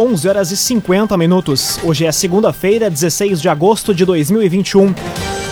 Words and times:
11 0.00 0.28
horas 0.28 0.50
e 0.50 0.56
50 0.56 1.14
minutos. 1.18 1.78
Hoje 1.84 2.06
é 2.06 2.10
segunda-feira, 2.10 2.88
16 2.88 3.38
de 3.38 3.50
agosto 3.50 3.94
de 3.94 4.06
2021. 4.06 4.94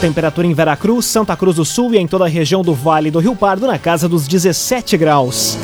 Temperatura 0.00 0.46
em 0.46 0.54
Veracruz, 0.54 1.04
Santa 1.04 1.36
Cruz 1.36 1.56
do 1.56 1.66
Sul 1.66 1.94
e 1.94 1.98
em 1.98 2.08
toda 2.08 2.24
a 2.24 2.28
região 2.28 2.62
do 2.62 2.72
Vale 2.72 3.10
do 3.10 3.18
Rio 3.18 3.36
Pardo 3.36 3.66
na 3.66 3.78
casa 3.78 4.08
dos 4.08 4.26
17 4.26 4.96
graus. 4.96 5.58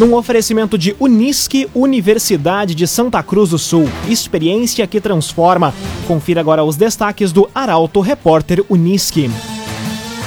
Num 0.00 0.14
oferecimento 0.14 0.76
de 0.76 0.96
Unisque, 0.98 1.68
Universidade 1.72 2.74
de 2.74 2.88
Santa 2.88 3.22
Cruz 3.22 3.50
do 3.50 3.58
Sul. 3.58 3.88
Experiência 4.08 4.84
que 4.84 5.00
transforma. 5.00 5.72
Confira 6.08 6.40
agora 6.40 6.64
os 6.64 6.74
destaques 6.74 7.30
do 7.30 7.48
Arauto 7.54 8.00
Repórter 8.00 8.64
Unisque. 8.68 9.30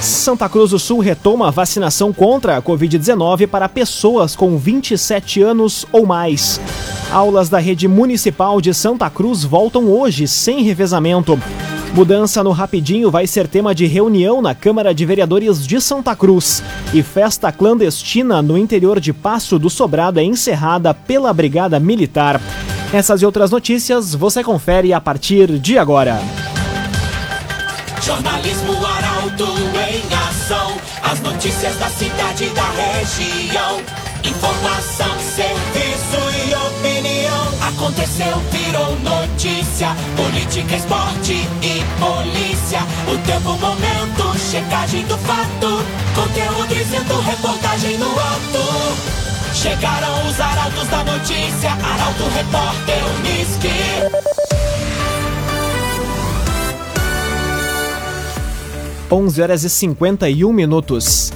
Santa 0.00 0.48
Cruz 0.48 0.70
do 0.70 0.78
Sul 0.78 1.00
retoma 1.00 1.48
a 1.48 1.50
vacinação 1.50 2.12
contra 2.12 2.56
a 2.56 2.62
Covid-19 2.62 3.48
para 3.48 3.68
pessoas 3.68 4.36
com 4.36 4.56
27 4.56 5.42
anos 5.42 5.84
ou 5.90 6.06
mais. 6.06 6.60
Aulas 7.10 7.48
da 7.48 7.58
rede 7.58 7.88
municipal 7.88 8.60
de 8.60 8.72
Santa 8.72 9.10
Cruz 9.10 9.42
voltam 9.42 9.86
hoje, 9.86 10.28
sem 10.28 10.62
revezamento. 10.62 11.40
Mudança 11.94 12.44
no 12.44 12.52
Rapidinho 12.52 13.10
vai 13.10 13.26
ser 13.26 13.48
tema 13.48 13.74
de 13.74 13.86
reunião 13.86 14.40
na 14.40 14.54
Câmara 14.54 14.94
de 14.94 15.04
Vereadores 15.04 15.66
de 15.66 15.80
Santa 15.80 16.14
Cruz. 16.14 16.62
E 16.94 17.02
festa 17.02 17.50
clandestina 17.50 18.40
no 18.40 18.56
interior 18.56 19.00
de 19.00 19.12
Passo 19.12 19.58
do 19.58 19.68
Sobrado 19.68 20.20
é 20.20 20.22
encerrada 20.22 20.94
pela 20.94 21.32
Brigada 21.32 21.80
Militar. 21.80 22.40
Essas 22.92 23.20
e 23.20 23.26
outras 23.26 23.50
notícias 23.50 24.14
você 24.14 24.44
confere 24.44 24.92
a 24.92 25.00
partir 25.00 25.58
de 25.58 25.76
agora. 25.76 26.20
Jornalismo 28.00 28.74
Arauto 29.18 29.44
em 29.44 30.28
ação. 30.28 30.76
As 31.02 31.18
notícias 31.20 31.76
da 31.76 31.88
cidade 31.88 32.44
e 32.44 32.50
da 32.50 32.70
região. 32.70 33.82
Informação, 34.22 35.18
serviço 35.18 36.20
e 36.46 36.54
opinião. 36.54 37.48
Aconteceu, 37.68 38.38
virou 38.52 38.96
notícia. 39.00 39.88
Política, 40.16 40.76
esporte 40.76 41.32
e 41.62 41.82
polícia. 41.98 42.80
O 43.12 43.18
tempo, 43.26 43.58
momento, 43.58 44.38
checagem 44.38 45.04
do 45.06 45.18
fato. 45.18 45.84
Conteúdo 46.14 46.68
dizendo, 46.68 47.20
reportagem 47.20 47.98
no 47.98 48.10
ato. 48.12 49.52
Chegaram 49.52 50.28
os 50.28 50.40
arautos 50.40 50.86
da 50.88 51.02
notícia. 51.02 51.70
Arauto, 51.72 52.24
repórter, 52.36 53.04
Unisque. 53.18 54.67
11 59.10 59.40
horas 59.40 59.64
e 59.64 59.70
51 59.70 60.52
minutos. 60.52 61.32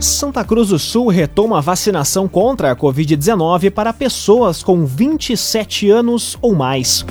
Santa 0.00 0.42
Cruz 0.42 0.70
do 0.70 0.78
Sul 0.78 1.06
retoma 1.06 1.58
a 1.58 1.60
vacinação 1.60 2.26
contra 2.26 2.72
a 2.72 2.76
Covid-19 2.76 3.70
para 3.70 3.92
pessoas 3.92 4.60
com 4.60 4.84
27 4.84 5.88
anos 5.88 6.36
ou 6.42 6.52
mais. 6.52 7.06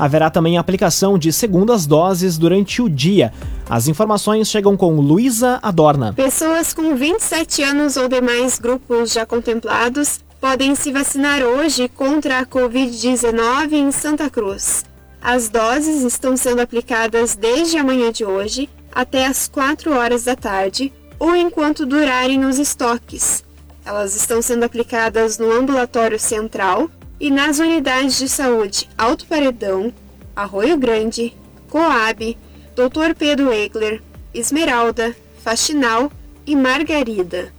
Haverá 0.00 0.30
também 0.30 0.58
aplicação 0.58 1.16
de 1.16 1.32
segundas 1.32 1.86
doses 1.86 2.36
durante 2.36 2.82
o 2.82 2.88
dia. 2.88 3.32
As 3.70 3.86
informações 3.86 4.50
chegam 4.50 4.76
com 4.76 4.96
Luísa 4.96 5.60
Adorna. 5.62 6.12
Pessoas 6.12 6.74
com 6.74 6.96
27 6.96 7.62
anos 7.62 7.96
ou 7.96 8.08
demais 8.08 8.58
grupos 8.58 9.12
já 9.12 9.24
contemplados 9.24 10.18
podem 10.40 10.74
se 10.74 10.90
vacinar 10.90 11.40
hoje 11.42 11.88
contra 11.88 12.40
a 12.40 12.46
Covid-19 12.46 13.74
em 13.74 13.92
Santa 13.92 14.28
Cruz. 14.28 14.84
As 15.22 15.48
doses 15.48 16.02
estão 16.02 16.36
sendo 16.36 16.60
aplicadas 16.60 17.36
desde 17.36 17.76
a 17.78 17.84
manhã 17.84 18.10
de 18.10 18.24
hoje 18.24 18.68
até 18.92 19.26
as 19.26 19.48
4 19.48 19.92
horas 19.92 20.24
da 20.24 20.36
tarde 20.36 20.92
ou 21.18 21.34
enquanto 21.34 21.86
durarem 21.86 22.44
os 22.44 22.58
estoques. 22.58 23.44
Elas 23.84 24.14
estão 24.14 24.40
sendo 24.40 24.64
aplicadas 24.64 25.38
no 25.38 25.50
ambulatório 25.50 26.18
central 26.18 26.90
e 27.18 27.30
nas 27.30 27.58
unidades 27.58 28.18
de 28.18 28.28
saúde 28.28 28.88
Alto 28.96 29.26
Paredão, 29.26 29.92
Arroio 30.34 30.76
Grande, 30.76 31.36
Coab, 31.68 32.36
Dr. 32.74 33.14
Pedro 33.16 33.52
Egler, 33.52 34.02
Esmeralda, 34.34 35.14
Faxinal 35.42 36.10
e 36.46 36.54
Margarida. 36.54 37.52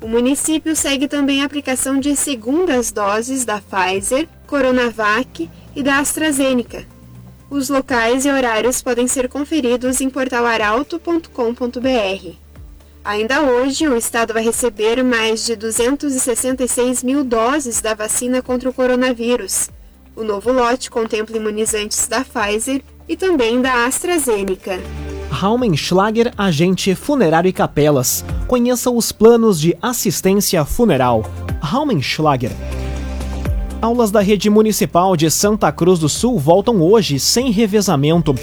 O 0.00 0.08
município 0.08 0.76
segue 0.76 1.08
também 1.08 1.42
a 1.42 1.46
aplicação 1.46 1.98
de 1.98 2.14
segundas 2.14 2.92
doses 2.92 3.44
da 3.44 3.60
Pfizer, 3.60 4.28
Coronavac 4.46 5.50
e 5.74 5.82
da 5.82 5.98
AstraZeneca, 5.98 6.86
os 7.48 7.68
locais 7.68 8.24
e 8.24 8.30
horários 8.30 8.82
podem 8.82 9.06
ser 9.06 9.28
conferidos 9.28 10.00
em 10.00 10.10
portalaralto.com.br. 10.10 12.30
Ainda 13.04 13.42
hoje, 13.42 13.86
o 13.86 13.96
estado 13.96 14.34
vai 14.34 14.42
receber 14.42 15.04
mais 15.04 15.46
de 15.46 15.54
266 15.54 17.04
mil 17.04 17.22
doses 17.22 17.80
da 17.80 17.94
vacina 17.94 18.42
contra 18.42 18.68
o 18.68 18.72
coronavírus. 18.72 19.70
O 20.16 20.24
novo 20.24 20.50
lote 20.50 20.90
contempla 20.90 21.36
imunizantes 21.36 22.08
da 22.08 22.24
Pfizer 22.24 22.82
e 23.08 23.16
também 23.16 23.62
da 23.62 23.86
AstraZeneca. 23.86 24.80
Raumenschlager, 25.30 26.32
agente 26.36 26.94
funerário 26.94 27.48
e 27.48 27.52
capelas. 27.52 28.24
Conheça 28.48 28.90
os 28.90 29.12
planos 29.12 29.60
de 29.60 29.76
assistência 29.80 30.64
funeral. 30.64 31.24
Raumenschlager 31.60 32.50
Aulas 33.86 34.10
da 34.10 34.18
rede 34.20 34.50
municipal 34.50 35.16
de 35.16 35.30
Santa 35.30 35.70
Cruz 35.70 36.00
do 36.00 36.08
Sul 36.08 36.40
voltam 36.40 36.82
hoje 36.82 37.20
sem 37.20 37.52
revezamento. 37.52 38.34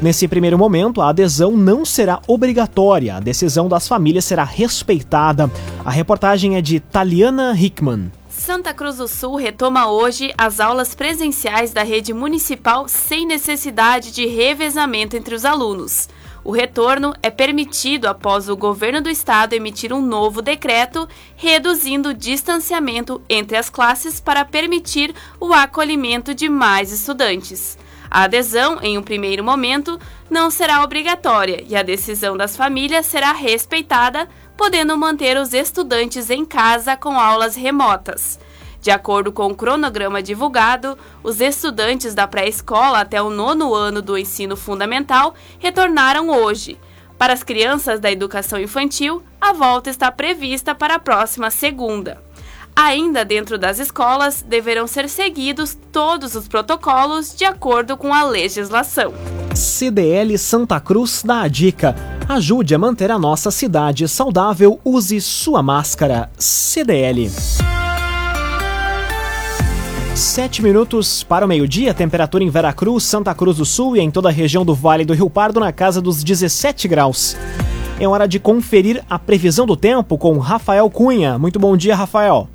Nesse 0.00 0.28
primeiro 0.28 0.56
momento, 0.56 1.00
a 1.00 1.08
adesão 1.08 1.56
não 1.56 1.84
será 1.84 2.22
obrigatória, 2.28 3.16
a 3.16 3.18
decisão 3.18 3.68
das 3.68 3.88
famílias 3.88 4.24
será 4.24 4.44
respeitada. 4.44 5.50
A 5.84 5.90
reportagem 5.90 6.54
é 6.54 6.62
de 6.62 6.78
Taliana 6.78 7.52
Hickman. 7.52 8.12
Santa 8.28 8.72
Cruz 8.72 8.98
do 8.98 9.08
Sul 9.08 9.34
retoma 9.34 9.90
hoje 9.90 10.32
as 10.38 10.60
aulas 10.60 10.94
presenciais 10.94 11.72
da 11.72 11.82
rede 11.82 12.14
municipal 12.14 12.86
sem 12.86 13.26
necessidade 13.26 14.12
de 14.12 14.26
revezamento 14.26 15.16
entre 15.16 15.34
os 15.34 15.44
alunos. 15.44 16.08
O 16.44 16.50
retorno 16.50 17.14
é 17.22 17.30
permitido 17.30 18.06
após 18.06 18.48
o 18.48 18.56
governo 18.56 19.00
do 19.00 19.08
estado 19.08 19.52
emitir 19.52 19.92
um 19.92 20.02
novo 20.02 20.42
decreto 20.42 21.08
reduzindo 21.36 22.08
o 22.08 22.14
distanciamento 22.14 23.22
entre 23.28 23.56
as 23.56 23.70
classes 23.70 24.20
para 24.20 24.44
permitir 24.44 25.14
o 25.38 25.52
acolhimento 25.52 26.34
de 26.34 26.48
mais 26.48 26.90
estudantes. 26.90 27.78
A 28.10 28.24
adesão, 28.24 28.78
em 28.82 28.98
um 28.98 29.02
primeiro 29.02 29.42
momento, 29.42 29.98
não 30.28 30.50
será 30.50 30.82
obrigatória 30.82 31.64
e 31.66 31.76
a 31.76 31.82
decisão 31.82 32.36
das 32.36 32.56
famílias 32.56 33.06
será 33.06 33.32
respeitada, 33.32 34.28
podendo 34.56 34.98
manter 34.98 35.36
os 35.38 35.54
estudantes 35.54 36.28
em 36.28 36.44
casa 36.44 36.96
com 36.96 37.18
aulas 37.18 37.54
remotas. 37.54 38.38
De 38.82 38.90
acordo 38.90 39.30
com 39.30 39.46
o 39.46 39.54
cronograma 39.54 40.20
divulgado, 40.20 40.98
os 41.22 41.40
estudantes 41.40 42.16
da 42.16 42.26
pré-escola 42.26 42.98
até 42.98 43.22
o 43.22 43.30
nono 43.30 43.72
ano 43.72 44.02
do 44.02 44.18
ensino 44.18 44.56
fundamental 44.56 45.36
retornaram 45.60 46.28
hoje. 46.28 46.76
Para 47.16 47.32
as 47.32 47.44
crianças 47.44 48.00
da 48.00 48.10
educação 48.10 48.58
infantil, 48.58 49.22
a 49.40 49.52
volta 49.52 49.88
está 49.88 50.10
prevista 50.10 50.74
para 50.74 50.96
a 50.96 50.98
próxima 50.98 51.48
segunda. 51.48 52.20
Ainda 52.74 53.24
dentro 53.24 53.56
das 53.56 53.78
escolas, 53.78 54.42
deverão 54.42 54.88
ser 54.88 55.08
seguidos 55.08 55.78
todos 55.92 56.34
os 56.34 56.48
protocolos 56.48 57.36
de 57.36 57.44
acordo 57.44 57.96
com 57.96 58.12
a 58.12 58.24
legislação. 58.24 59.14
CDL 59.54 60.36
Santa 60.36 60.80
Cruz 60.80 61.22
dá 61.24 61.42
a 61.42 61.48
dica. 61.48 61.94
Ajude 62.28 62.74
a 62.74 62.78
manter 62.78 63.12
a 63.12 63.18
nossa 63.18 63.52
cidade 63.52 64.08
saudável, 64.08 64.80
use 64.84 65.20
sua 65.20 65.62
máscara. 65.62 66.28
CDL. 66.36 67.30
Sete 70.14 70.62
minutos 70.62 71.22
para 71.24 71.46
o 71.46 71.48
meio-dia, 71.48 71.94
temperatura 71.94 72.44
em 72.44 72.50
Veracruz, 72.50 73.02
Santa 73.04 73.34
Cruz 73.34 73.56
do 73.56 73.64
Sul 73.64 73.96
e 73.96 74.00
em 74.00 74.10
toda 74.10 74.28
a 74.28 74.32
região 74.32 74.62
do 74.62 74.74
Vale 74.74 75.06
do 75.06 75.14
Rio 75.14 75.30
Pardo 75.30 75.58
na 75.58 75.72
casa 75.72 76.02
dos 76.02 76.22
17 76.22 76.86
graus. 76.86 77.34
É 77.98 78.06
hora 78.06 78.28
de 78.28 78.38
conferir 78.38 79.02
a 79.08 79.18
previsão 79.18 79.64
do 79.64 79.74
tempo 79.74 80.18
com 80.18 80.38
Rafael 80.38 80.88
Cunha. 80.90 81.38
Muito 81.38 81.58
bom 81.58 81.74
dia, 81.76 81.96
Rafael. 81.96 82.46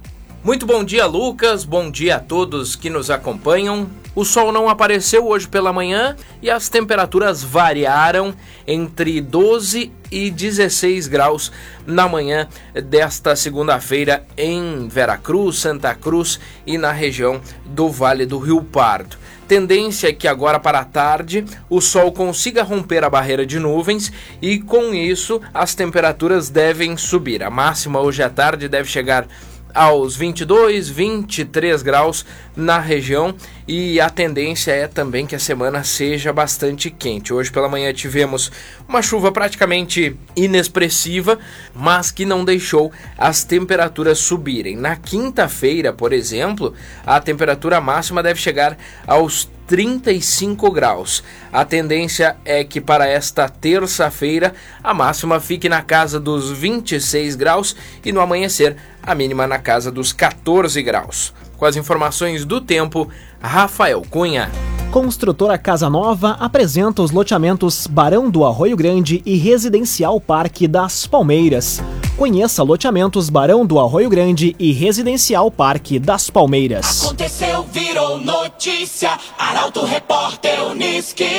Muito 0.43 0.67
bom 0.67 0.83
dia, 0.83 1.07
Lucas. 1.07 1.65
Bom 1.65 1.89
dia 1.89 2.17
a 2.17 2.19
todos 2.19 2.75
que 2.75 2.91
nos 2.91 3.09
acompanham. 3.09 3.87
O 4.17 4.25
sol 4.25 4.51
não 4.51 4.67
apareceu 4.67 5.27
hoje 5.27 5.47
pela 5.47 5.71
manhã 5.71 6.15
e 6.41 6.49
as 6.49 6.69
temperaturas 6.69 7.43
variaram 7.43 8.33
entre 8.65 9.21
12 9.21 9.91
e 10.11 10.31
16 10.31 11.05
graus 11.05 11.51
na 11.85 12.09
manhã 12.09 12.47
desta 12.73 13.35
segunda-feira 13.35 14.25
em 14.35 14.87
Veracruz, 14.87 15.57
Santa 15.57 15.93
Cruz 15.93 16.39
e 16.65 16.79
na 16.79 16.91
região 16.91 17.39
do 17.63 17.89
Vale 17.89 18.25
do 18.25 18.39
Rio 18.39 18.63
Pardo. 18.63 19.15
Tendência 19.47 20.07
é 20.07 20.13
que 20.13 20.27
agora 20.27 20.59
para 20.59 20.79
a 20.79 20.85
tarde 20.85 21.45
o 21.69 21.79
sol 21.79 22.11
consiga 22.11 22.63
romper 22.63 23.03
a 23.03 23.11
barreira 23.11 23.45
de 23.45 23.59
nuvens 23.59 24.11
e 24.41 24.57
com 24.57 24.95
isso 24.95 25.39
as 25.53 25.75
temperaturas 25.75 26.49
devem 26.49 26.97
subir. 26.97 27.43
A 27.43 27.51
máxima 27.51 28.01
hoje 28.01 28.23
à 28.23 28.31
tarde 28.31 28.67
deve 28.67 28.89
chegar 28.89 29.27
aos 29.73 30.15
22, 30.15 30.89
23 30.89 31.81
graus 31.81 32.25
na 32.55 32.79
região 32.79 33.35
e 33.67 33.99
a 33.99 34.09
tendência 34.09 34.71
é 34.71 34.87
também 34.87 35.25
que 35.25 35.35
a 35.35 35.39
semana 35.39 35.83
seja 35.83 36.31
bastante 36.31 36.89
quente. 36.89 37.33
Hoje 37.33 37.51
pela 37.51 37.67
manhã 37.67 37.93
tivemos 37.93 38.51
uma 38.87 39.01
chuva 39.01 39.31
praticamente 39.31 40.15
inexpressiva, 40.35 41.37
mas 41.75 42.09
que 42.11 42.25
não 42.25 42.45
deixou 42.45 42.91
as 43.17 43.43
temperaturas 43.43 44.19
subirem. 44.19 44.75
Na 44.75 44.95
quinta-feira, 44.95 45.91
por 45.91 46.13
exemplo, 46.13 46.73
a 47.05 47.19
temperatura 47.19 47.81
máxima 47.81 48.23
deve 48.23 48.39
chegar 48.39 48.77
aos 49.05 49.49
35 49.67 50.71
graus. 50.71 51.23
A 51.51 51.65
tendência 51.65 52.37
é 52.45 52.63
que 52.63 52.79
para 52.79 53.05
esta 53.05 53.49
terça-feira 53.49 54.53
a 54.81 54.93
máxima 54.93 55.39
fique 55.39 55.67
na 55.67 55.81
casa 55.81 56.19
dos 56.19 56.49
26 56.49 57.35
graus 57.35 57.75
e 58.03 58.11
no 58.11 58.21
amanhecer 58.21 58.77
a 59.03 59.13
mínima 59.13 59.45
na 59.45 59.59
casa 59.59 59.91
dos 59.91 60.13
14 60.13 60.81
graus. 60.81 61.33
Com 61.57 61.65
as 61.65 61.75
informações 61.75 62.45
do 62.45 62.61
tempo, 62.61 63.09
Rafael 63.41 64.01
Cunha. 64.09 64.49
Construtora 64.91 65.57
Casa 65.57 65.89
Nova 65.89 66.37
apresenta 66.39 67.01
os 67.01 67.11
loteamentos 67.11 67.87
Barão 67.87 68.29
do 68.29 68.45
Arroio 68.45 68.77
Grande 68.77 69.21
e 69.25 69.35
Residencial 69.35 70.19
Parque 70.21 70.67
das 70.67 71.05
Palmeiras. 71.05 71.81
Conheça 72.17 72.63
loteamentos 72.63 73.29
Barão 73.29 73.63
do 73.63 73.79
Arroio 73.79 74.09
Grande 74.09 74.55
e 74.57 74.71
Residencial 74.71 75.51
Parque 75.51 75.99
das 75.99 76.31
Palmeiras. 76.31 77.05
Aconteceu, 77.05 77.63
virou 77.71 78.19
notícia. 78.19 79.11
Arauto 79.37 79.85
Repórter 79.85 80.65
Uniski. 80.71 81.29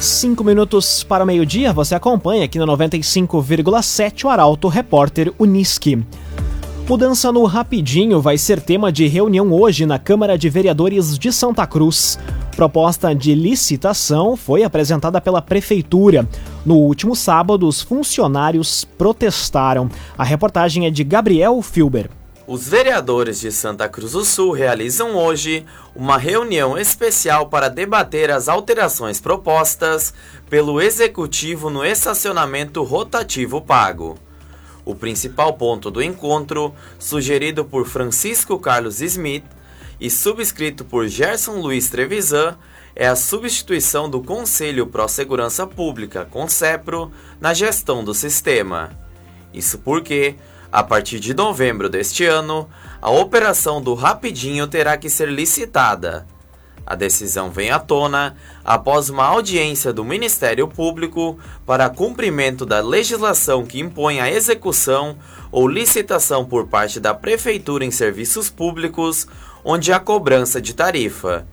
Cinco 0.00 0.42
minutos 0.42 1.04
para 1.04 1.22
o 1.22 1.26
meio-dia, 1.26 1.72
você 1.72 1.94
acompanha 1.94 2.44
aqui 2.44 2.58
no 2.58 2.66
95,7 2.66 4.24
o 4.24 4.28
Arauto 4.28 4.66
Repórter 4.66 5.32
Uniski. 5.38 6.04
Mudança 6.88 7.30
no 7.30 7.44
Rapidinho 7.44 8.20
vai 8.20 8.36
ser 8.36 8.60
tema 8.60 8.90
de 8.90 9.06
reunião 9.06 9.52
hoje 9.52 9.86
na 9.86 9.96
Câmara 9.96 10.36
de 10.36 10.50
Vereadores 10.50 11.16
de 11.16 11.32
Santa 11.32 11.64
Cruz. 11.68 12.18
Proposta 12.56 13.14
de 13.14 13.34
licitação 13.34 14.36
foi 14.36 14.62
apresentada 14.62 15.20
pela 15.20 15.40
Prefeitura. 15.40 16.28
No 16.64 16.76
último 16.76 17.16
sábado, 17.16 17.66
os 17.66 17.80
funcionários 17.80 18.84
protestaram. 18.84 19.88
A 20.18 20.24
reportagem 20.24 20.86
é 20.86 20.90
de 20.90 21.02
Gabriel 21.02 21.62
Filber. 21.62 22.10
Os 22.46 22.68
vereadores 22.68 23.40
de 23.40 23.52
Santa 23.52 23.88
Cruz 23.88 24.12
do 24.12 24.24
Sul 24.24 24.50
realizam 24.50 25.14
hoje 25.16 25.64
uma 25.94 26.18
reunião 26.18 26.76
especial 26.76 27.46
para 27.46 27.68
debater 27.68 28.30
as 28.30 28.48
alterações 28.48 29.20
propostas 29.20 30.12
pelo 30.50 30.80
Executivo 30.80 31.70
no 31.70 31.84
estacionamento 31.84 32.82
rotativo 32.82 33.60
pago. 33.60 34.18
O 34.84 34.96
principal 34.96 35.52
ponto 35.52 35.90
do 35.92 36.02
encontro, 36.02 36.74
sugerido 36.98 37.64
por 37.64 37.86
Francisco 37.86 38.58
Carlos 38.58 39.00
Smith 39.00 39.44
e 40.00 40.10
subscrito 40.10 40.84
por 40.84 41.06
Gerson 41.06 41.60
Luiz 41.60 41.90
Trevisan, 41.90 42.56
é 42.96 43.06
a 43.06 43.14
substituição 43.14 44.08
do 44.08 44.22
Conselho 44.22 44.86
Pró 44.86 45.06
Segurança 45.06 45.66
Pública, 45.66 46.24
CONSEPRO, 46.24 47.12
na 47.40 47.52
gestão 47.52 48.02
do 48.02 48.14
sistema. 48.14 48.90
Isso 49.52 49.78
porque, 49.78 50.36
a 50.72 50.82
partir 50.82 51.20
de 51.20 51.34
novembro 51.34 51.88
deste 51.88 52.24
ano, 52.24 52.68
a 53.00 53.10
operação 53.10 53.80
do 53.80 53.94
Rapidinho 53.94 54.66
terá 54.66 54.96
que 54.96 55.10
ser 55.10 55.28
licitada. 55.28 56.26
A 56.90 56.96
decisão 56.96 57.50
vem 57.50 57.70
à 57.70 57.78
tona 57.78 58.36
após 58.64 59.10
uma 59.10 59.24
audiência 59.24 59.92
do 59.92 60.04
Ministério 60.04 60.66
Público 60.66 61.38
para 61.64 61.88
cumprimento 61.88 62.66
da 62.66 62.80
legislação 62.80 63.64
que 63.64 63.78
impõe 63.78 64.18
a 64.18 64.28
execução 64.28 65.16
ou 65.52 65.68
licitação 65.68 66.44
por 66.44 66.66
parte 66.66 66.98
da 66.98 67.14
Prefeitura 67.14 67.84
em 67.84 67.92
serviços 67.92 68.50
públicos, 68.50 69.28
onde 69.64 69.92
há 69.92 70.00
cobrança 70.00 70.60
de 70.60 70.74
tarifa. 70.74 71.46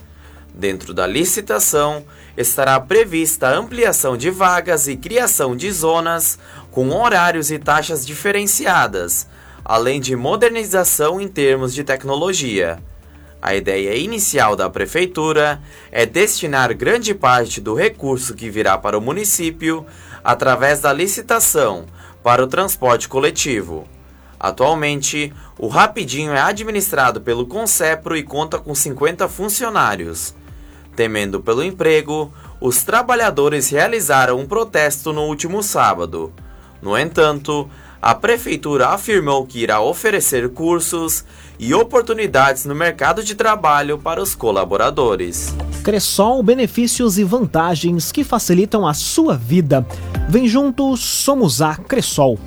Dentro 0.53 0.93
da 0.93 1.05
licitação, 1.05 2.03
estará 2.35 2.79
prevista 2.79 3.47
ampliação 3.47 4.17
de 4.17 4.29
vagas 4.29 4.87
e 4.87 4.97
criação 4.97 5.55
de 5.55 5.71
zonas 5.71 6.39
com 6.71 6.89
horários 6.89 7.51
e 7.51 7.59
taxas 7.59 8.05
diferenciadas, 8.05 9.27
além 9.63 9.99
de 9.99 10.15
modernização 10.15 11.21
em 11.21 11.27
termos 11.27 11.73
de 11.73 11.83
tecnologia. 11.83 12.79
A 13.41 13.55
ideia 13.55 13.95
inicial 13.95 14.55
da 14.55 14.69
prefeitura 14.69 15.61
é 15.91 16.05
destinar 16.05 16.73
grande 16.73 17.13
parte 17.13 17.61
do 17.61 17.75
recurso 17.75 18.33
que 18.33 18.49
virá 18.49 18.77
para 18.77 18.97
o 18.97 19.01
município 19.01 19.85
através 20.23 20.79
da 20.79 20.91
licitação 20.91 21.85
para 22.23 22.43
o 22.43 22.47
transporte 22.47 23.07
coletivo. 23.07 23.87
Atualmente, 24.39 25.33
o 25.57 25.67
Rapidinho 25.67 26.31
é 26.31 26.39
administrado 26.39 27.21
pelo 27.21 27.47
Concepro 27.47 28.15
e 28.15 28.23
conta 28.23 28.59
com 28.59 28.73
50 28.75 29.27
funcionários. 29.27 30.35
Temendo 30.95 31.39
pelo 31.41 31.63
emprego, 31.63 32.33
os 32.59 32.83
trabalhadores 32.83 33.69
realizaram 33.69 34.39
um 34.39 34.47
protesto 34.47 35.13
no 35.13 35.23
último 35.23 35.61
sábado. 35.61 36.33
No 36.81 36.97
entanto, 36.97 37.69
a 38.01 38.13
prefeitura 38.13 38.89
afirmou 38.89 39.45
que 39.45 39.59
irá 39.59 39.81
oferecer 39.81 40.49
cursos 40.49 41.25
e 41.59 41.73
oportunidades 41.73 42.65
no 42.65 42.75
mercado 42.75 43.23
de 43.23 43.33
trabalho 43.33 43.97
para 43.97 44.21
os 44.21 44.35
colaboradores. 44.35 45.55
Cressol, 45.83 46.43
benefícios 46.43 47.17
e 47.17 47.23
vantagens 47.23 48.11
que 48.11 48.23
facilitam 48.23 48.87
a 48.87 48.93
sua 48.93 49.35
vida. 49.35 49.85
Vem 50.29 50.47
juntos, 50.47 50.99
somos 50.99 51.61
a 51.61 51.75
Cressol. 51.75 52.39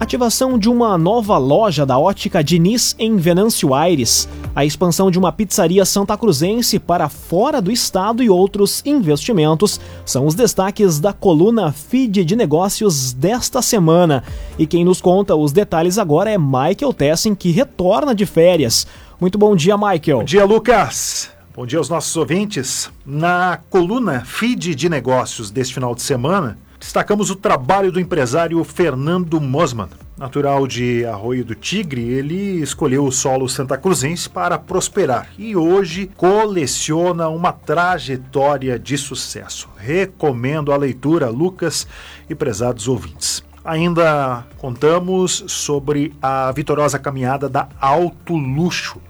Ativação 0.00 0.58
de 0.58 0.66
uma 0.66 0.96
nova 0.96 1.36
loja 1.36 1.84
da 1.84 1.98
ótica 1.98 2.42
Diniz 2.42 2.96
em 2.98 3.18
Venâncio 3.18 3.74
Aires. 3.74 4.26
A 4.56 4.64
expansão 4.64 5.10
de 5.10 5.18
uma 5.18 5.30
pizzaria 5.30 5.84
santa 5.84 6.16
cruzense 6.16 6.78
para 6.78 7.10
fora 7.10 7.60
do 7.60 7.70
estado 7.70 8.22
e 8.22 8.30
outros 8.30 8.82
investimentos 8.86 9.78
são 10.06 10.24
os 10.24 10.34
destaques 10.34 10.98
da 10.98 11.12
coluna 11.12 11.70
Feed 11.70 12.24
de 12.24 12.34
Negócios 12.34 13.12
desta 13.12 13.60
semana. 13.60 14.24
E 14.58 14.66
quem 14.66 14.86
nos 14.86 15.02
conta 15.02 15.36
os 15.36 15.52
detalhes 15.52 15.98
agora 15.98 16.30
é 16.30 16.38
Michael 16.38 16.94
Tessen, 16.96 17.34
que 17.34 17.50
retorna 17.50 18.14
de 18.14 18.24
férias. 18.24 18.86
Muito 19.20 19.36
bom 19.36 19.54
dia, 19.54 19.76
Michael. 19.76 20.20
Bom 20.20 20.24
dia, 20.24 20.46
Lucas. 20.46 21.30
Bom 21.54 21.66
dia 21.66 21.78
aos 21.78 21.90
nossos 21.90 22.16
ouvintes. 22.16 22.90
Na 23.04 23.58
coluna 23.68 24.22
Feed 24.24 24.74
de 24.74 24.88
Negócios 24.88 25.50
deste 25.50 25.74
final 25.74 25.94
de 25.94 26.00
semana, 26.00 26.56
destacamos 26.80 27.30
o 27.30 27.36
trabalho 27.36 27.92
do 27.92 28.00
empresário 28.00 28.64
Fernando 28.64 29.38
Mosman. 29.38 29.90
Natural 30.16 30.66
de 30.66 31.04
Arroio 31.04 31.44
do 31.44 31.54
Tigre, 31.54 32.02
ele 32.02 32.60
escolheu 32.60 33.04
o 33.04 33.12
solo 33.12 33.48
santa 33.48 33.78
cruzense 33.78 34.28
para 34.28 34.58
prosperar 34.58 35.28
e 35.38 35.54
hoje 35.54 36.10
coleciona 36.16 37.28
uma 37.28 37.52
trajetória 37.52 38.78
de 38.78 38.98
sucesso. 38.98 39.68
Recomendo 39.76 40.72
a 40.72 40.76
leitura, 40.76 41.28
Lucas 41.28 41.86
e 42.28 42.34
prezados 42.34 42.88
ouvintes. 42.88 43.44
Ainda 43.64 44.44
contamos 44.58 45.44
sobre 45.46 46.14
a 46.20 46.50
vitoriosa 46.52 46.98
caminhada 46.98 47.48
da 47.48 47.68
Alto 47.78 48.34
Luxo, 48.34 49.00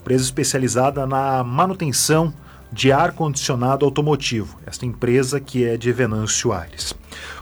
empresa 0.00 0.24
especializada 0.24 1.06
na 1.06 1.44
manutenção 1.44 2.32
de 2.72 2.92
ar-condicionado 2.92 3.84
automotivo, 3.84 4.58
esta 4.66 4.84
empresa 4.84 5.40
que 5.40 5.64
é 5.64 5.76
de 5.76 5.92
Venâncio 5.92 6.52
Aires. 6.52 6.94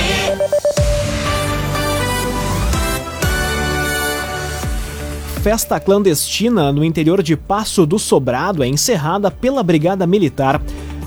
Festa 5.41 5.79
clandestina 5.79 6.71
no 6.71 6.83
interior 6.83 7.23
de 7.23 7.35
Passo 7.35 7.83
do 7.83 7.97
Sobrado 7.97 8.63
é 8.63 8.67
encerrada 8.67 9.31
pela 9.31 9.63
Brigada 9.63 10.05
Militar. 10.05 10.61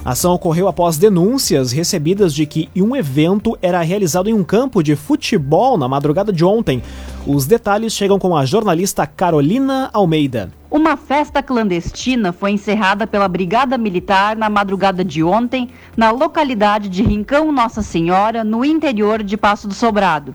A 0.04 0.10
ação 0.10 0.32
ocorreu 0.32 0.66
após 0.66 0.98
denúncias 0.98 1.70
recebidas 1.70 2.34
de 2.34 2.46
que 2.46 2.68
um 2.74 2.96
evento 2.96 3.56
era 3.62 3.80
realizado 3.80 4.28
em 4.28 4.32
um 4.32 4.42
campo 4.42 4.82
de 4.82 4.96
futebol 4.96 5.78
na 5.78 5.86
madrugada 5.86 6.32
de 6.32 6.44
ontem. 6.44 6.82
Os 7.26 7.46
detalhes 7.46 7.92
chegam 7.92 8.18
com 8.18 8.34
a 8.34 8.46
jornalista 8.46 9.06
Carolina 9.06 9.90
Almeida. 9.92 10.50
Uma 10.70 10.96
festa 10.96 11.42
clandestina 11.42 12.32
foi 12.32 12.52
encerrada 12.52 13.06
pela 13.06 13.28
Brigada 13.28 13.76
Militar 13.76 14.34
na 14.34 14.48
madrugada 14.48 15.04
de 15.04 15.22
ontem, 15.22 15.68
na 15.94 16.10
localidade 16.10 16.88
de 16.88 17.02
Rincão 17.02 17.52
Nossa 17.52 17.82
Senhora, 17.82 18.42
no 18.42 18.64
interior 18.64 19.22
de 19.22 19.36
Passo 19.36 19.68
do 19.68 19.74
Sobrado. 19.74 20.34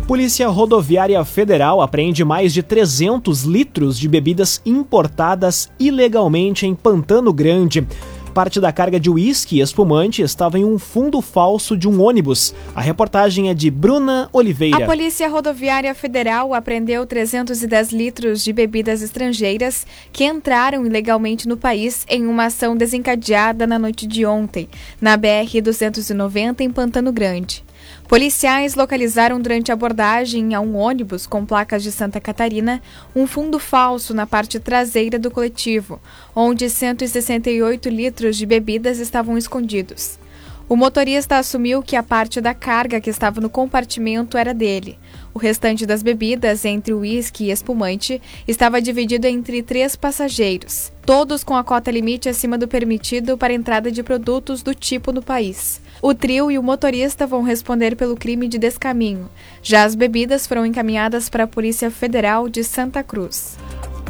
Polícia 0.06 0.46
Rodoviária 0.48 1.24
Federal 1.24 1.80
apreende 1.80 2.22
mais 2.26 2.52
de 2.52 2.62
300 2.62 3.44
litros 3.44 3.98
de 3.98 4.06
bebidas 4.06 4.60
importadas 4.66 5.70
ilegalmente 5.80 6.66
em 6.66 6.74
Pantano 6.74 7.32
Grande. 7.32 7.86
Parte 8.34 8.60
da 8.60 8.70
carga 8.70 9.00
de 9.00 9.08
uísque 9.08 9.60
espumante 9.60 10.20
estava 10.20 10.58
em 10.58 10.64
um 10.64 10.78
fundo 10.78 11.22
falso 11.22 11.74
de 11.74 11.88
um 11.88 12.02
ônibus. 12.02 12.54
A 12.74 12.82
reportagem 12.82 13.48
é 13.48 13.54
de 13.54 13.70
Bruna 13.70 14.28
Oliveira. 14.30 14.84
A 14.84 14.86
Polícia 14.86 15.26
Rodoviária 15.26 15.94
Federal 15.94 16.52
apreendeu 16.52 17.06
310 17.06 17.90
litros 17.92 18.44
de 18.44 18.52
bebidas 18.52 19.00
estrangeiras 19.00 19.86
que 20.12 20.24
entraram 20.24 20.84
ilegalmente 20.84 21.48
no 21.48 21.56
país 21.56 22.04
em 22.10 22.26
uma 22.26 22.46
ação 22.46 22.76
desencadeada 22.76 23.66
na 23.66 23.78
noite 23.78 24.06
de 24.06 24.26
ontem, 24.26 24.68
na 25.00 25.16
BR-290 25.16 26.60
em 26.60 26.70
Pantano 26.70 27.10
Grande. 27.10 27.64
Policiais 28.08 28.74
localizaram 28.74 29.40
durante 29.40 29.70
a 29.70 29.74
abordagem 29.74 30.54
a 30.54 30.60
um 30.60 30.76
ônibus 30.76 31.26
com 31.26 31.44
placas 31.44 31.82
de 31.82 31.90
Santa 31.90 32.20
Catarina 32.20 32.82
um 33.14 33.26
fundo 33.26 33.58
falso 33.58 34.12
na 34.12 34.26
parte 34.26 34.60
traseira 34.60 35.18
do 35.18 35.30
coletivo, 35.30 36.00
onde 36.34 36.68
168 36.68 37.88
litros 37.88 38.36
de 38.36 38.46
bebidas 38.46 38.98
estavam 38.98 39.38
escondidos. 39.38 40.18
O 40.66 40.76
motorista 40.76 41.36
assumiu 41.36 41.82
que 41.82 41.94
a 41.94 42.02
parte 42.02 42.40
da 42.40 42.54
carga 42.54 42.98
que 42.98 43.10
estava 43.10 43.38
no 43.38 43.50
compartimento 43.50 44.38
era 44.38 44.54
dele. 44.54 44.98
O 45.34 45.38
restante 45.38 45.84
das 45.84 46.02
bebidas, 46.02 46.64
entre 46.64 46.94
uísque 46.94 47.44
e 47.44 47.50
espumante, 47.50 48.20
estava 48.48 48.80
dividido 48.80 49.26
entre 49.26 49.62
três 49.62 49.94
passageiros, 49.94 50.90
todos 51.04 51.44
com 51.44 51.54
a 51.54 51.62
cota 51.62 51.90
limite 51.90 52.30
acima 52.30 52.56
do 52.56 52.66
permitido 52.66 53.36
para 53.36 53.52
entrada 53.52 53.90
de 53.90 54.02
produtos 54.02 54.62
do 54.62 54.74
tipo 54.74 55.12
no 55.12 55.22
país. 55.22 55.82
O 56.06 56.12
trio 56.12 56.50
e 56.50 56.58
o 56.58 56.62
motorista 56.62 57.26
vão 57.26 57.42
responder 57.42 57.96
pelo 57.96 58.14
crime 58.14 58.46
de 58.46 58.58
descaminho. 58.58 59.30
Já 59.62 59.84
as 59.84 59.94
bebidas 59.94 60.46
foram 60.46 60.66
encaminhadas 60.66 61.30
para 61.30 61.44
a 61.44 61.46
Polícia 61.46 61.90
Federal 61.90 62.46
de 62.46 62.62
Santa 62.62 63.02
Cruz. 63.02 63.56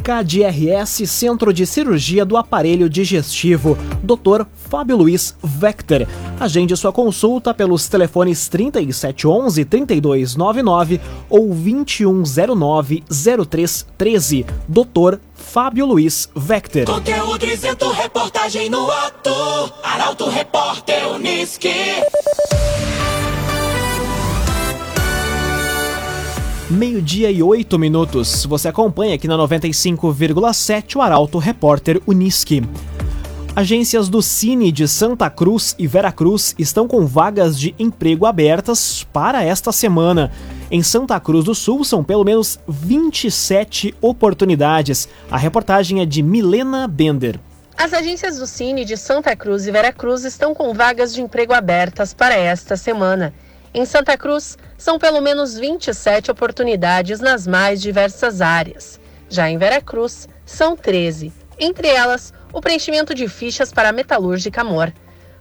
KDRS 0.05 1.07
Centro 1.07 1.51
de 1.51 1.65
Cirurgia 1.65 2.23
do 2.23 2.37
Aparelho 2.37 2.87
Digestivo, 2.87 3.75
Dr. 4.03 4.45
Fábio 4.69 4.97
Luiz 4.97 5.35
Vector. 5.43 6.05
Agende 6.39 6.77
sua 6.77 6.91
consulta 6.91 7.55
pelos 7.55 7.87
telefones 7.87 8.47
3711-3299 8.47 11.01
ou 11.27 11.49
2109-0313. 11.49 14.45
Dr. 14.67 15.17
Fábio 15.33 15.87
Luiz 15.87 16.29
Vector. 16.35 16.85
Conteúdo 16.85 17.43
isento, 17.43 17.89
reportagem 17.89 18.69
no 18.69 18.91
ato. 18.91 19.33
Arauto 19.81 20.29
Repórter 20.29 21.07
Unisque. 21.07 21.73
Meio-dia 26.67 27.29
e 27.29 27.43
oito 27.43 27.77
minutos. 27.77 28.43
Você 28.47 28.67
acompanha 28.67 29.13
aqui 29.13 29.27
na 29.27 29.35
95,7 29.35 30.95
o 30.95 31.01
Arauto 31.01 31.37
Repórter 31.37 32.01
Unisque. 32.07 32.63
Agências 33.55 34.09
do 34.09 34.19
Cine 34.19 34.71
de 34.71 34.87
Santa 34.87 35.29
Cruz 35.29 35.75
e 35.77 35.85
Veracruz 35.85 36.55
estão 36.57 36.87
com 36.87 37.05
vagas 37.05 37.59
de 37.59 37.75
emprego 37.77 38.25
abertas 38.25 39.05
para 39.13 39.43
esta 39.43 39.71
semana. 39.71 40.31
Em 40.71 40.81
Santa 40.81 41.19
Cruz 41.19 41.45
do 41.45 41.53
Sul 41.53 41.83
são 41.83 42.03
pelo 42.03 42.23
menos 42.23 42.59
27 42.67 43.93
oportunidades. 44.01 45.07
A 45.29 45.37
reportagem 45.37 46.01
é 46.01 46.05
de 46.05 46.23
Milena 46.23 46.87
Bender. 46.87 47.39
As 47.77 47.93
agências 47.93 48.39
do 48.39 48.47
Cine 48.47 48.83
de 48.83 48.97
Santa 48.97 49.35
Cruz 49.35 49.67
e 49.67 49.71
Veracruz 49.71 50.25
estão 50.25 50.55
com 50.55 50.73
vagas 50.73 51.13
de 51.13 51.21
emprego 51.21 51.53
abertas 51.53 52.11
para 52.11 52.35
esta 52.35 52.75
semana. 52.75 53.31
Em 53.77 53.83
Santa 53.83 54.17
Cruz, 54.17 54.57
são 54.77 54.97
pelo 54.97 55.19
menos 55.19 55.55
27 55.55 56.31
oportunidades 56.31 57.19
nas 57.19 57.45
mais 57.45 57.81
diversas 57.81 58.39
áreas. 58.39 59.01
Já 59.27 59.49
em 59.49 59.57
Veracruz, 59.57 60.29
são 60.45 60.77
13. 60.77 61.33
Entre 61.59 61.89
elas, 61.89 62.33
o 62.53 62.61
preenchimento 62.61 63.13
de 63.13 63.27
fichas 63.27 63.73
para 63.73 63.89
a 63.89 63.91
metalúrgica 63.91 64.61
Amor. 64.61 64.93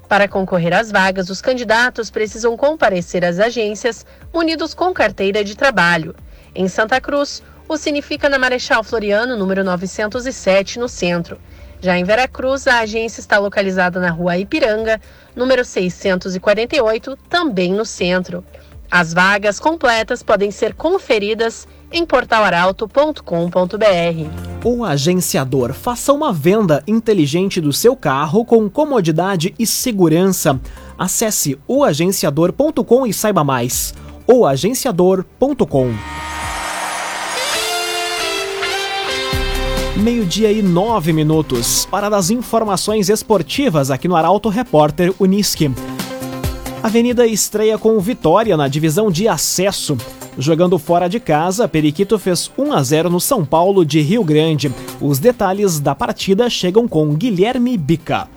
Para 0.09 0.26
concorrer 0.26 0.75
às 0.75 0.91
vagas, 0.91 1.31
os 1.31 1.41
candidatos 1.41 2.11
precisam 2.11 2.57
comparecer 2.57 3.25
às 3.25 3.38
agências 3.38 4.05
munidos 4.33 4.75
com 4.75 4.93
carteira 4.93 5.45
de 5.45 5.55
trabalho. 5.57 6.12
Em 6.57 6.67
Santa 6.67 7.00
Cruz, 7.00 7.41
o 7.69 7.76
Cine 7.76 8.03
fica 8.03 8.29
na 8.29 8.37
Marechal 8.37 8.83
Floriano, 8.83 9.37
número 9.37 9.62
907, 9.62 10.81
no 10.81 10.88
centro. 10.88 11.38
Já 11.85 11.99
em 11.99 12.05
Veracruz, 12.05 12.67
a 12.67 12.79
agência 12.79 13.21
está 13.21 13.38
localizada 13.38 14.00
na 14.00 14.09
rua 14.09 14.38
Ipiranga, 14.38 14.99
número 15.37 15.62
648, 15.62 17.14
também 17.29 17.75
no 17.75 17.85
centro. 17.85 18.43
As 18.91 19.12
vagas 19.12 19.61
completas 19.61 20.23
podem 20.23 20.50
ser 20.50 20.73
conferidas 20.73 21.69
em 21.93 22.07
portalaralto.com.br. 22.07 24.64
O 24.64 24.83
agenciador 24.83 25.75
faça 25.75 26.11
uma 26.11 26.33
venda 26.33 26.83
inteligente 26.87 27.61
do 27.61 27.71
seu 27.71 27.95
carro 27.95 28.47
com 28.47 28.67
comodidade 28.71 29.55
e 29.59 29.67
segurança. 29.67 30.59
Acesse 30.99 31.59
oagenciador.com 31.69 33.07
e 33.07 33.12
saiba 33.12 33.45
mais. 33.45 33.93
oagenciador.com 34.26 36.13
Meio-dia 39.96 40.50
e 40.50 40.60
nove 40.60 41.12
minutos 41.12 41.86
para 41.88 42.08
das 42.08 42.28
informações 42.28 43.08
esportivas 43.08 43.92
aqui 43.92 44.08
no 44.08 44.16
Arauto 44.16 44.48
Repórter 44.48 45.14
Unisque. 45.20 45.70
Avenida 46.82 47.24
estreia 47.24 47.78
com 47.78 47.98
vitória 48.00 48.56
na 48.56 48.66
divisão 48.66 49.08
de 49.08 49.28
acesso. 49.28 49.96
Jogando 50.36 50.80
fora 50.80 51.06
de 51.08 51.20
casa, 51.20 51.68
Periquito 51.68 52.18
fez 52.18 52.50
1 52.58 52.72
a 52.72 52.82
0 52.82 53.08
no 53.08 53.20
São 53.20 53.44
Paulo 53.44 53.84
de 53.84 54.00
Rio 54.00 54.24
Grande. 54.24 54.70
Os 55.00 55.20
detalhes 55.20 55.78
da 55.78 55.94
partida 55.94 56.50
chegam 56.50 56.88
com 56.88 57.14
Guilherme 57.14 57.78
Bica. 57.78 58.28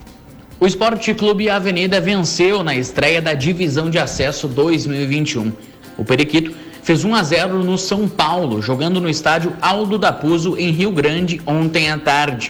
O 0.59 0.67
Esporte 0.67 1.11
Clube 1.15 1.49
Avenida 1.49 1.99
venceu 1.99 2.63
na 2.63 2.75
estreia 2.75 3.19
da 3.19 3.33
Divisão 3.33 3.89
de 3.89 3.97
Acesso 3.97 4.47
2021. 4.47 5.51
O 5.97 6.05
Periquito 6.05 6.53
fez 6.87 7.03
1 7.03 7.15
a 7.15 7.21
0 7.21 7.65
no 7.65 7.77
São 7.77 8.07
Paulo, 8.07 8.61
jogando 8.61 9.01
no 9.01 9.09
estádio 9.09 9.51
Aldo 9.61 9.97
da 9.97 10.13
Puzo, 10.13 10.55
em 10.57 10.71
Rio 10.71 10.89
Grande, 10.89 11.41
ontem 11.45 11.91
à 11.91 11.97
tarde. 11.97 12.49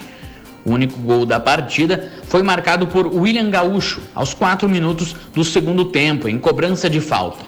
O 0.63 0.73
único 0.73 0.99
gol 0.99 1.25
da 1.25 1.39
partida 1.39 2.11
foi 2.27 2.43
marcado 2.43 2.85
por 2.85 3.07
William 3.07 3.49
Gaúcho, 3.49 3.99
aos 4.13 4.35
4 4.35 4.69
minutos 4.69 5.15
do 5.33 5.43
segundo 5.43 5.85
tempo, 5.85 6.29
em 6.29 6.37
cobrança 6.37 6.87
de 6.87 7.01
falta. 7.01 7.43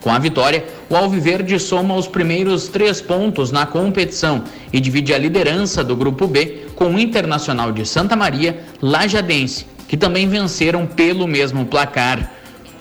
Com 0.00 0.10
a 0.10 0.18
vitória, 0.20 0.64
o 0.88 0.94
Alviverde 0.94 1.58
soma 1.58 1.96
os 1.96 2.06
primeiros 2.06 2.68
três 2.68 3.00
pontos 3.00 3.50
na 3.50 3.66
competição 3.66 4.44
e 4.72 4.78
divide 4.78 5.12
a 5.12 5.18
liderança 5.18 5.82
do 5.82 5.96
Grupo 5.96 6.28
B 6.28 6.66
com 6.76 6.94
o 6.94 7.00
Internacional 7.00 7.72
de 7.72 7.84
Santa 7.84 8.14
Maria, 8.14 8.60
Lajadense, 8.80 9.66
que 9.88 9.96
também 9.96 10.28
venceram 10.28 10.86
pelo 10.86 11.26
mesmo 11.26 11.66
placar. 11.66 12.37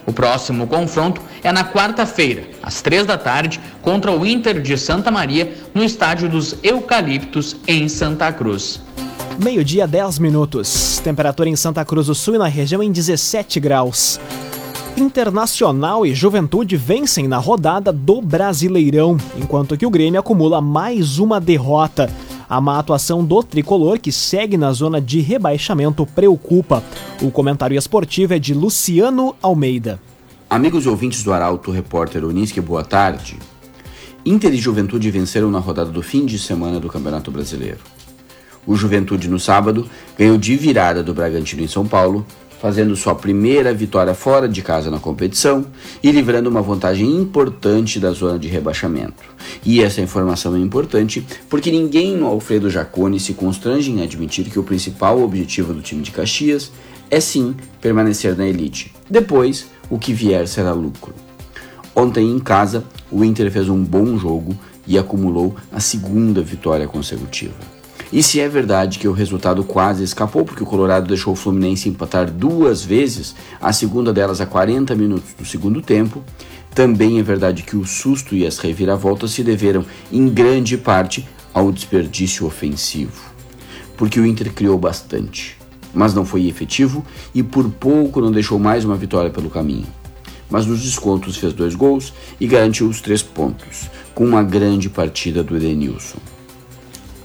O 0.08 0.14
próximo 0.14 0.66
confronto 0.68 1.22
é 1.44 1.52
na 1.52 1.66
quarta-feira, 1.66 2.46
às 2.64 2.82
três 2.82 3.06
da 3.06 3.18
tarde, 3.18 3.60
contra 3.82 4.10
o 4.10 4.26
Inter 4.26 4.62
de 4.62 4.78
Santa 4.78 5.12
Maria, 5.12 5.54
no 5.74 5.84
estádio 5.84 6.30
dos 6.30 6.56
Eucaliptos, 6.64 7.58
em 7.68 7.90
Santa 7.90 8.32
Cruz. 8.32 8.80
Meio-dia, 9.44 9.86
10 9.86 10.20
minutos. 10.20 11.02
Temperatura 11.04 11.50
em 11.50 11.58
Santa 11.58 11.84
Cruz 11.84 12.08
do 12.08 12.16
Sul 12.16 12.36
e 12.36 12.38
na 12.38 12.48
região 12.48 12.82
em 12.82 12.90
17 12.90 13.60
graus. 13.60 14.18
Internacional 14.96 16.06
e 16.06 16.16
Juventude 16.16 16.78
vencem 16.78 17.28
na 17.28 17.38
rodada 17.38 17.92
do 17.92 18.22
Brasileirão, 18.22 19.18
enquanto 19.38 19.78
que 19.78 19.86
o 19.86 19.90
Grêmio 19.90 20.22
acumula 20.22 20.62
mais 20.62 21.20
uma 21.20 21.40
derrota. 21.40 22.10
A 22.50 22.62
má 22.62 22.80
atuação 22.80 23.26
do 23.26 23.44
tricolor, 23.44 24.00
que 24.00 24.12
segue 24.12 24.58
na 24.58 24.72
zona 24.72 25.02
de 25.02 25.20
rebaixamento, 25.20 26.06
preocupa. 26.06 26.82
O 27.22 27.30
comentário 27.30 27.78
esportivo 27.78 28.34
é 28.34 28.40
de 28.40 28.54
Luciano 28.54 29.36
Almeida. 29.42 30.00
Amigos 30.50 30.86
e 30.86 30.90
ouvintes 30.90 31.24
do 31.24 31.34
Arauto, 31.34 31.72
repórter 31.72 32.24
Unisque, 32.24 32.62
boa 32.62 32.86
tarde. 32.86 33.38
Inter 34.26 34.54
e 34.54 34.58
Juventude 34.58 35.12
venceram 35.12 35.52
na 35.52 35.60
rodada 35.60 35.92
do 35.92 36.02
fim 36.02 36.26
de 36.26 36.40
semana 36.40 36.80
do 36.80 36.88
Campeonato 36.88 37.30
Brasileiro. 37.30 37.80
O 38.66 38.76
Juventude, 38.76 39.30
no 39.30 39.40
sábado, 39.40 39.90
ganhou 40.18 40.38
de 40.38 40.56
virada 40.56 41.04
do 41.04 41.14
Bragantino 41.14 41.62
em 41.62 41.68
São 41.68 41.86
Paulo 41.86 42.26
fazendo 42.60 42.96
sua 42.96 43.16
primeira 43.16 43.74
vitória 43.74 44.14
fora 44.14 44.48
de 44.48 44.62
casa 44.62 44.90
na 44.90 45.00
competição 45.00 45.66
e 46.02 46.12
livrando 46.12 46.50
uma 46.50 46.62
vantagem 46.62 47.10
importante 47.16 48.00
da 48.00 48.12
zona 48.12 48.40
de 48.40 48.48
rebaixamento. 48.48 49.24
E 49.66 49.82
essa 49.82 50.02
informação 50.02 50.56
é 50.56 50.60
importante 50.60 51.26
porque 51.50 51.72
ninguém 51.72 52.16
no 52.16 52.26
Alfredo 52.26 52.70
Jaconi 52.70 53.20
se 53.20 53.34
constrange 53.34 53.92
em 53.92 54.02
admitir 54.02 54.46
que 54.46 54.60
o 54.60 54.64
principal 54.64 55.22
objetivo 55.22 55.74
do 55.74 55.82
time 55.82 56.02
de 56.02 56.12
Caxias 56.12 56.72
é 57.10 57.20
sim 57.20 57.56
permanecer 57.80 58.38
na 58.38 58.48
elite. 58.48 58.94
Depois, 59.10 59.68
o 59.90 59.98
que 59.98 60.14
vier 60.14 60.48
será 60.48 60.74
lucro. 60.74 61.14
Ontem 61.96 62.30
em 62.30 62.40
casa, 62.40 62.84
o 63.12 63.24
Inter 63.24 63.52
fez 63.52 63.70
um 63.70 63.84
bom 63.84 64.18
jogo 64.18 64.58
e 64.86 64.98
acumulou 64.98 65.56
a 65.72 65.80
segunda 65.80 66.42
vitória 66.42 66.88
consecutiva. 66.88 67.77
E 68.12 68.24
se 68.24 68.40
é 68.40 68.48
verdade 68.48 69.00
que 69.00 69.08
o 69.08 69.12
resultado 69.12 69.64
quase 69.64 70.04
escapou, 70.04 70.46
porque 70.46 70.64
o 70.64 70.66
Colorado 70.66 71.08
deixou 71.08 71.34
o 71.34 71.36
Fluminense 71.36 71.90
empatar 71.90 72.32
duas 72.32 72.84
vezes, 72.84 73.36
a 73.60 73.74
segunda 73.74 74.14
delas 74.14 74.40
a 74.40 74.46
40 74.46 74.96
minutos 74.96 75.34
do 75.38 75.46
segundo 75.46 75.82
tempo, 75.82 76.24
também 76.74 77.20
é 77.20 77.24
verdade 77.24 77.64
que 77.64 77.76
o 77.76 77.86
susto 77.86 78.34
e 78.36 78.46
as 78.46 78.60
reviravoltas 78.60 79.32
se 79.32 79.44
deveram, 79.44 79.86
em 80.12 80.30
grande 80.30 80.78
parte, 80.78 81.28
ao 81.54 81.72
desperdício 81.72 82.46
ofensivo. 82.46 83.26
Porque 83.98 84.20
o 84.20 84.26
Inter 84.26 84.54
criou 84.54 84.78
bastante, 84.78 85.58
mas 85.94 86.14
não 86.14 86.24
foi 86.24 86.48
efetivo 86.48 87.04
e 87.34 87.42
por 87.42 87.68
pouco 87.68 88.22
não 88.22 88.32
deixou 88.32 88.60
mais 88.60 88.86
uma 88.86 88.96
vitória 88.96 89.32
pelo 89.32 89.50
caminho. 89.50 89.88
Mas 90.50 90.66
nos 90.66 90.82
descontos 90.82 91.36
fez 91.36 91.52
dois 91.52 91.76
gols 91.76 92.14
e 92.40 92.48
garantiu 92.48 92.88
os 92.88 93.02
três 93.02 93.22
pontos, 93.22 93.90
com 94.14 94.24
uma 94.24 94.44
grande 94.44 94.88
partida 94.88 95.44
do 95.44 95.58
Edenilson. 95.58 96.37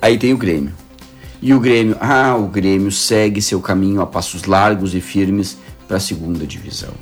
Aí 0.02 0.18
tem 0.18 0.34
o 0.34 0.36
Grêmio. 0.36 0.72
E 1.40 1.54
o 1.54 1.60
Grêmio, 1.60 1.96
ah, 2.00 2.34
o 2.34 2.48
Grêmio 2.48 2.90
segue 2.90 3.40
seu 3.40 3.60
caminho 3.60 4.00
a 4.00 4.06
passos 4.06 4.46
largos 4.46 4.96
e 4.96 5.00
firmes 5.00 5.56
para 5.86 5.98
a 5.98 6.00
segunda 6.00 6.44
divisão. 6.44 6.92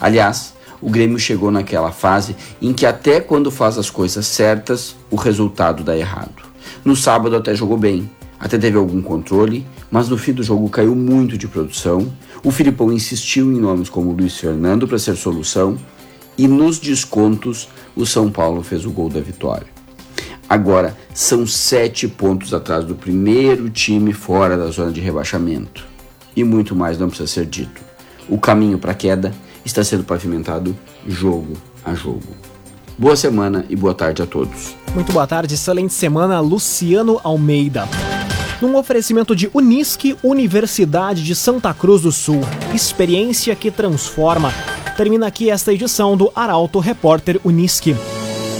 Aliás, 0.00 0.52
o 0.82 0.90
Grêmio 0.90 1.16
chegou 1.16 1.52
naquela 1.52 1.92
fase 1.92 2.34
em 2.60 2.72
que 2.72 2.84
até 2.84 3.20
quando 3.20 3.52
faz 3.52 3.78
as 3.78 3.88
coisas 3.88 4.26
certas, 4.26 4.96
o 5.12 5.14
resultado 5.14 5.84
dá 5.84 5.96
errado. 5.96 6.42
No 6.84 6.96
sábado 6.96 7.36
até 7.36 7.54
jogou 7.54 7.76
bem, 7.76 8.10
até 8.40 8.58
teve 8.58 8.76
algum 8.76 9.00
controle, 9.00 9.64
mas 9.88 10.08
no 10.08 10.18
fim 10.18 10.32
do 10.32 10.42
jogo 10.42 10.68
caiu 10.68 10.96
muito 10.96 11.38
de 11.38 11.46
produção. 11.46 12.12
O 12.42 12.50
Filipão 12.50 12.92
insistiu 12.92 13.52
em 13.52 13.60
nomes 13.60 13.88
como 13.88 14.10
Luiz 14.10 14.36
Fernando 14.36 14.88
para 14.88 14.98
ser 14.98 15.14
solução 15.14 15.78
e 16.36 16.48
nos 16.48 16.80
descontos 16.80 17.68
o 17.94 18.04
São 18.04 18.28
Paulo 18.28 18.60
fez 18.64 18.84
o 18.84 18.90
gol 18.90 19.08
da 19.08 19.20
vitória. 19.20 19.73
Agora, 20.48 20.96
são 21.12 21.46
sete 21.46 22.06
pontos 22.06 22.52
atrás 22.52 22.84
do 22.84 22.94
primeiro 22.94 23.70
time 23.70 24.12
fora 24.12 24.56
da 24.56 24.66
zona 24.66 24.92
de 24.92 25.00
rebaixamento. 25.00 25.84
E 26.36 26.44
muito 26.44 26.74
mais 26.74 26.98
não 26.98 27.08
precisa 27.08 27.28
ser 27.28 27.46
dito. 27.46 27.82
O 28.28 28.38
caminho 28.38 28.78
para 28.78 28.92
a 28.92 28.94
queda 28.94 29.32
está 29.64 29.82
sendo 29.82 30.04
pavimentado 30.04 30.76
jogo 31.06 31.54
a 31.84 31.94
jogo. 31.94 32.22
Boa 32.96 33.16
semana 33.16 33.64
e 33.68 33.74
boa 33.74 33.94
tarde 33.94 34.22
a 34.22 34.26
todos. 34.26 34.76
Muito 34.94 35.12
boa 35.12 35.26
tarde, 35.26 35.54
excelente 35.54 35.92
semana, 35.92 36.38
Luciano 36.40 37.20
Almeida. 37.24 37.88
Num 38.60 38.76
oferecimento 38.76 39.34
de 39.34 39.50
Unisque, 39.52 40.16
Universidade 40.22 41.24
de 41.24 41.34
Santa 41.34 41.74
Cruz 41.74 42.02
do 42.02 42.12
Sul. 42.12 42.40
Experiência 42.72 43.54
que 43.56 43.70
transforma. 43.70 44.52
Termina 44.96 45.26
aqui 45.26 45.50
esta 45.50 45.72
edição 45.72 46.16
do 46.16 46.30
Arauto 46.34 46.78
Repórter 46.78 47.40
Unisque. 47.44 47.96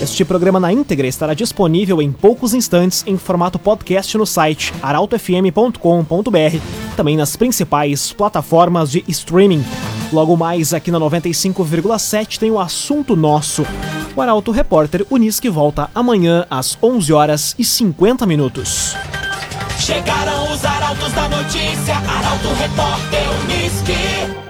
Este 0.02 0.24
programa 0.24 0.60
na 0.60 0.72
íntegra 0.72 1.06
estará 1.06 1.34
disponível 1.34 2.02
em 2.02 2.12
poucos 2.12 2.52
instantes 2.52 3.02
em 3.06 3.16
formato 3.16 3.58
podcast 3.58 4.16
no 4.18 4.26
site 4.26 4.72
arautofm.com.br, 4.82 6.58
também 6.96 7.16
nas 7.16 7.36
principais 7.36 8.12
plataformas 8.12 8.90
de 8.90 9.04
streaming. 9.08 9.64
Logo 10.12 10.36
mais 10.36 10.74
aqui 10.74 10.90
na 10.90 11.00
95,7 11.00 12.38
tem 12.38 12.50
o 12.50 12.60
assunto 12.60 13.16
nosso. 13.16 13.66
O 14.14 14.20
Arauto 14.20 14.52
Repórter 14.52 15.06
Unisque 15.10 15.48
volta 15.48 15.90
amanhã 15.94 16.46
às 16.50 16.78
11 16.82 17.12
horas 17.12 17.54
e 17.58 17.64
50 17.64 18.26
minutos. 18.26 18.94
Chegaram 19.78 20.52
os 20.52 20.64
arautos 20.64 21.12
da 21.12 21.28
notícia, 21.28 21.96
Arauto 21.96 22.48
Repórter 22.54 23.22
Unisque. 23.42 24.43